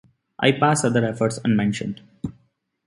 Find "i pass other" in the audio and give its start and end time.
0.39-1.05